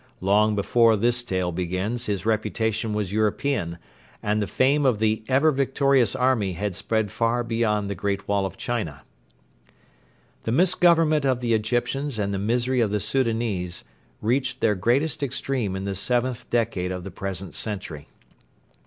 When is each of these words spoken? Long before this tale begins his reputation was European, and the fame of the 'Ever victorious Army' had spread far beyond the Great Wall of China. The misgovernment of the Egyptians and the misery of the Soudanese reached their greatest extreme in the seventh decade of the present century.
Long 0.21 0.55
before 0.55 0.97
this 0.97 1.21
tale 1.21 1.51
begins 1.51 2.07
his 2.07 2.25
reputation 2.25 2.95
was 2.95 3.13
European, 3.13 3.77
and 4.23 4.41
the 4.41 4.47
fame 4.47 4.83
of 4.83 4.97
the 4.97 5.23
'Ever 5.27 5.51
victorious 5.51 6.15
Army' 6.15 6.53
had 6.53 6.73
spread 6.73 7.11
far 7.11 7.43
beyond 7.43 7.87
the 7.87 7.93
Great 7.93 8.27
Wall 8.27 8.43
of 8.47 8.57
China. 8.57 9.03
The 10.41 10.53
misgovernment 10.53 11.23
of 11.23 11.39
the 11.39 11.53
Egyptians 11.53 12.17
and 12.17 12.33
the 12.33 12.39
misery 12.39 12.79
of 12.81 12.89
the 12.89 12.99
Soudanese 12.99 13.83
reached 14.23 14.59
their 14.59 14.73
greatest 14.73 15.21
extreme 15.21 15.75
in 15.75 15.85
the 15.85 15.93
seventh 15.93 16.49
decade 16.49 16.91
of 16.91 17.03
the 17.03 17.11
present 17.11 17.53
century. 17.53 18.07